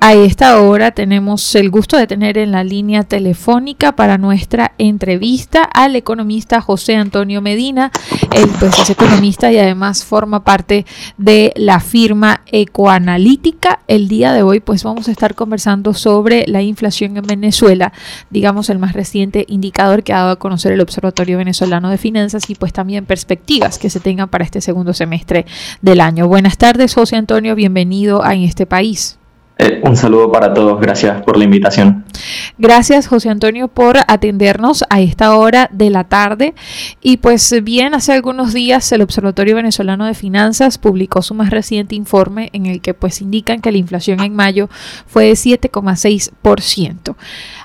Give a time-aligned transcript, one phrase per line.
[0.00, 5.62] A esta hora tenemos el gusto de tener en la línea telefónica para nuestra entrevista
[5.62, 7.90] al economista José Antonio Medina.
[8.32, 13.80] Él pues es economista y además forma parte de la firma Ecoanalítica.
[13.88, 17.92] El día de hoy pues vamos a estar conversando sobre la inflación en Venezuela,
[18.30, 22.48] digamos el más reciente indicador que ha dado a conocer el Observatorio Venezolano de Finanzas
[22.50, 25.46] y pues también perspectivas que se tengan para este segundo semestre
[25.80, 26.28] del año.
[26.28, 29.18] Buenas tardes José Antonio, bienvenido a este país.
[29.62, 32.04] Eh, un saludo para todos, gracias por la invitación.
[32.58, 36.54] Gracias José Antonio por atendernos a esta hora de la tarde.
[37.00, 41.94] Y pues bien, hace algunos días el Observatorio Venezolano de Finanzas publicó su más reciente
[41.94, 44.68] informe en el que pues indican que la inflación en mayo
[45.06, 47.14] fue de 7,6%.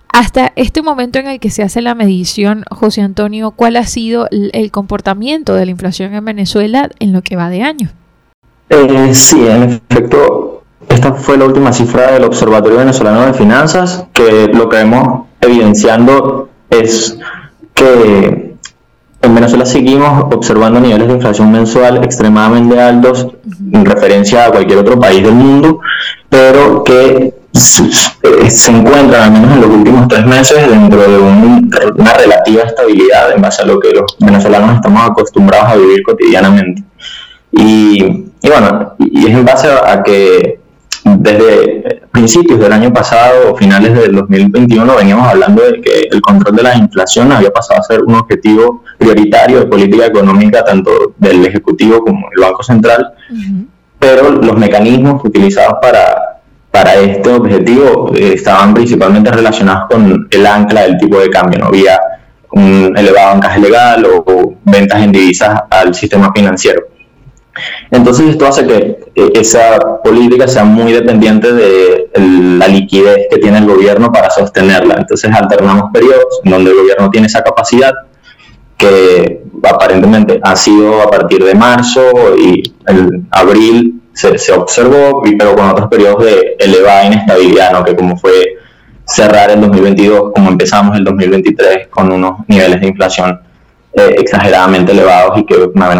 [0.09, 4.27] Hasta este momento en el que se hace la medición, José Antonio, ¿cuál ha sido
[4.29, 7.89] el comportamiento de la inflación en Venezuela en lo que va de año?
[8.69, 10.56] Eh, sí, en efecto,
[10.97, 16.49] esta fue la última cifra del Observatorio Venezolano de Finanzas, que lo que vemos evidenciando
[16.71, 17.19] es
[17.75, 18.55] que
[19.21, 23.27] en Venezuela seguimos observando niveles de inflación mensual extremadamente altos
[23.71, 25.79] en referencia a cualquier otro país del mundo,
[26.29, 32.63] pero que se encuentran, al menos en los últimos tres meses, dentro de una relativa
[32.63, 36.83] estabilidad en base a lo que los venezolanos estamos acostumbrados a vivir cotidianamente.
[37.51, 38.03] Y,
[38.41, 40.66] y bueno, y es en base a que
[41.19, 46.55] desde principios del año pasado o finales del 2021 veníamos hablando de que el control
[46.55, 51.45] de la inflación había pasado a ser un objetivo prioritario de política económica tanto del
[51.45, 53.13] Ejecutivo como del Banco Central,
[53.99, 56.41] pero los mecanismos utilizados para,
[56.71, 61.67] para este objetivo eh, estaban principalmente relacionados con el ancla del tipo de cambio, no
[61.67, 61.99] había
[62.51, 66.96] un elevado encaje legal o ventas en divisas al sistema financiero.
[67.91, 68.99] Entonces esto hace que
[69.33, 72.09] esa política sea muy dependiente de
[72.57, 74.95] la liquidez que tiene el gobierno para sostenerla.
[74.97, 77.93] Entonces alternamos periodos en donde el gobierno tiene esa capacidad
[78.77, 85.55] que aparentemente ha sido a partir de marzo y en abril se, se, observó, pero
[85.55, 87.83] con otros periodos de elevada inestabilidad, ¿no?
[87.83, 88.57] que como fue
[89.07, 93.39] cerrar el 2022 como empezamos el 2023 con unos niveles de inflación
[93.97, 95.55] eh, exageradamente elevados y que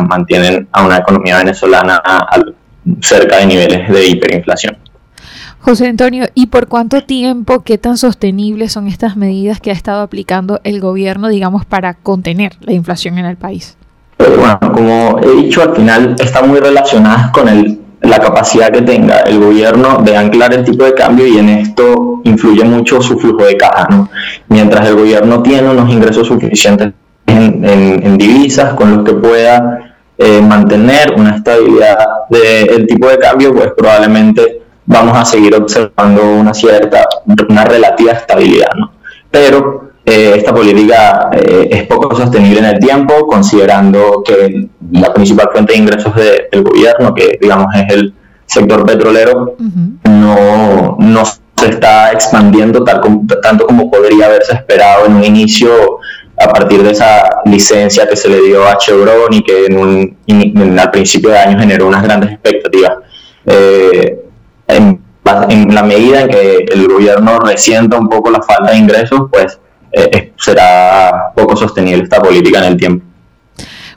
[0.08, 2.00] mantienen a una economía venezolana
[3.02, 4.78] cerca de niveles de hiperinflación.
[5.60, 10.02] José Antonio, ¿y por cuánto tiempo, qué tan sostenibles son estas medidas que ha estado
[10.02, 13.76] aplicando el gobierno, digamos, para contener la inflación en el país?
[14.20, 18.84] Eh, bueno, como he dicho, al final está muy relacionadas con el, la capacidad que
[18.84, 23.18] tenga el gobierno de anclar el tipo de cambio y en esto influye mucho su
[23.18, 23.88] flujo de caja.
[23.90, 24.10] ¿no?
[24.50, 26.94] Mientras el gobierno tiene unos ingresos suficientes
[27.28, 31.98] en, divisas con los que pueda eh, mantener una estabilidad
[32.30, 37.06] del tipo de cambio, pues probablemente vamos a seguir observando una cierta,
[37.50, 38.72] una relativa estabilidad.
[38.76, 38.92] ¿no?
[39.30, 45.50] Pero eh, esta política eh, es poco sostenible en el tiempo, considerando que la principal
[45.52, 48.14] fuente de ingresos del gobierno, que digamos es el
[48.46, 49.56] sector petrolero,
[50.06, 53.02] no, no se está expandiendo tal
[53.42, 56.00] tanto como podría haberse esperado en un inicio
[56.40, 60.80] a partir de esa licencia que se le dio a Chevron y que en un,
[60.80, 62.98] al principio de año generó unas grandes expectativas.
[63.46, 64.20] Eh,
[64.68, 65.02] en,
[65.74, 69.60] la medida en que el gobierno resienta un poco la falta de ingresos, pues
[69.92, 73.07] eh, será poco sostenible esta política en el tiempo.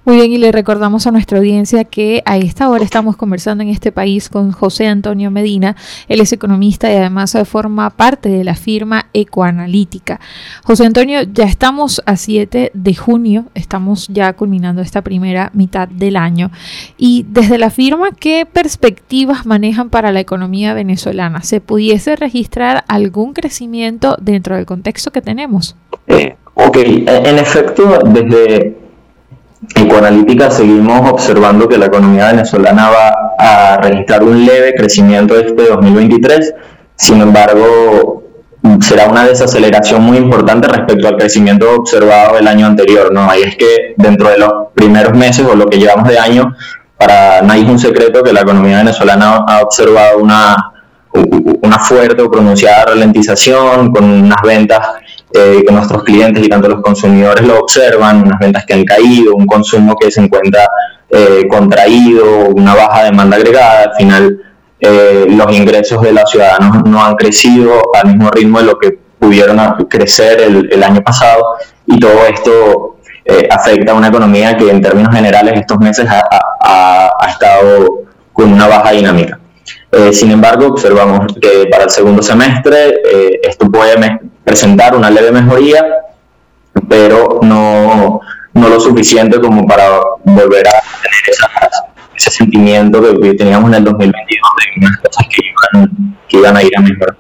[0.05, 3.69] Muy bien, y le recordamos a nuestra audiencia que a esta hora estamos conversando en
[3.69, 5.77] este país con José Antonio Medina.
[6.09, 10.21] Él es economista y además forma parte de la firma Ecoanalítica.
[10.65, 16.17] José Antonio, ya estamos a 7 de junio, estamos ya culminando esta primera mitad del
[16.17, 16.51] año.
[16.97, 21.43] Y desde la firma, ¿qué perspectivas manejan para la economía venezolana?
[21.43, 25.77] ¿Se pudiese registrar algún crecimiento dentro del contexto que tenemos?
[26.07, 28.90] Eh, ok, en efecto, desde
[29.75, 35.69] en Coanalítica seguimos observando que la economía venezolana va a registrar un leve crecimiento este
[35.69, 36.55] 2023,
[36.97, 38.23] sin embargo
[38.81, 43.31] será una desaceleración muy importante respecto al crecimiento observado el año anterior, ¿no?
[43.31, 46.55] Ahí es que dentro de los primeros meses o lo que llevamos de año,
[46.99, 50.57] para nadie es un secreto que la economía venezolana ha observado una,
[51.13, 54.81] una fuerte o pronunciada ralentización con unas ventas
[55.33, 59.35] eh, que nuestros clientes y tanto los consumidores lo observan, unas ventas que han caído,
[59.35, 60.67] un consumo que se encuentra
[61.09, 64.41] eh, contraído, una baja demanda agregada, al final
[64.81, 68.99] eh, los ingresos de los ciudadanos no han crecido al mismo ritmo de lo que
[69.19, 69.59] pudieron
[69.89, 71.43] crecer el, el año pasado
[71.87, 77.11] y todo esto eh, afecta a una economía que en términos generales estos meses ha,
[77.29, 78.03] estado
[78.33, 79.40] con una baja dinámica.
[79.93, 85.33] Eh, sin embargo, observamos que para el segundo semestre eh, esto puede presentar una leve
[85.33, 85.85] mejoría,
[86.89, 88.21] pero no,
[88.55, 90.73] no, lo suficiente como para volver a
[91.03, 91.75] tener
[92.17, 94.41] ese sentimiento que teníamos en el 2022
[94.77, 97.17] de unas cosas que iban, que iban a ir a mejorar.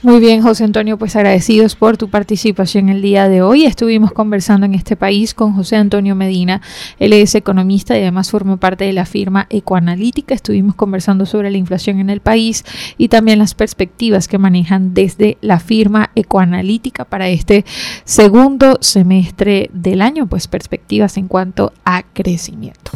[0.00, 3.66] Muy bien, José Antonio, pues agradecidos por tu participación el día de hoy.
[3.66, 6.62] Estuvimos conversando en este país con José Antonio Medina.
[7.00, 10.36] Él es economista y además forma parte de la firma Ecoanalítica.
[10.36, 12.64] Estuvimos conversando sobre la inflación en el país
[12.96, 17.64] y también las perspectivas que manejan desde la firma Ecoanalítica para este
[18.04, 22.92] segundo semestre del año, pues perspectivas en cuanto a crecimiento.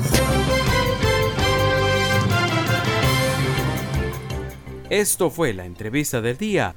[4.88, 6.76] Esto fue la entrevista del día